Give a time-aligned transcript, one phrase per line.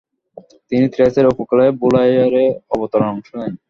[0.69, 3.53] তিনি থ্রেসের উপকূলে বুলাইরে অবতরণে অংশ নেন।